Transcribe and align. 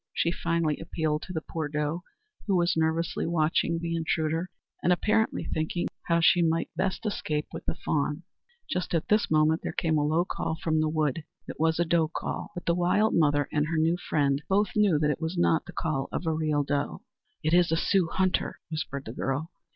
she 0.15 0.31
finally 0.31 0.79
appealed 0.79 1.21
to 1.21 1.31
the 1.31 1.43
poor 1.47 1.67
doe, 1.67 2.01
who 2.47 2.55
was 2.55 2.75
nervously 2.75 3.27
watching 3.27 3.77
the 3.77 3.95
intruder, 3.95 4.49
and 4.81 4.91
apparently 4.91 5.43
thinking 5.45 5.87
how 6.07 6.19
she 6.19 6.41
might 6.41 6.71
best 6.75 7.05
escape 7.05 7.45
with 7.53 7.63
the 7.65 7.75
fawn. 7.75 8.23
Just 8.67 8.95
at 8.95 9.09
this 9.09 9.29
moment 9.29 9.61
there 9.61 9.71
came 9.73 9.99
a 9.99 10.03
low 10.03 10.25
call 10.25 10.55
from 10.63 10.81
the 10.81 10.89
wood. 10.89 11.23
It 11.47 11.59
was 11.59 11.77
a 11.79 11.85
doe 11.85 12.07
call; 12.07 12.49
but 12.55 12.65
the 12.65 12.73
wild 12.73 13.13
mother 13.13 13.47
and 13.53 13.67
her 13.67 13.77
new 13.77 13.95
friend 13.95 14.41
both 14.49 14.69
knew 14.75 14.97
that 14.97 15.11
it 15.11 15.21
was 15.21 15.37
not 15.37 15.67
the 15.67 15.71
call 15.73 16.09
of 16.11 16.25
a 16.25 16.33
real 16.33 16.63
doe. 16.63 17.03
"It 17.43 17.53
is 17.53 17.71
a 17.71 17.77
Sioux 17.77 18.09
hunter!" 18.11 18.59
whispered 18.71 19.05
the 19.05 19.13
girl. 19.13 19.51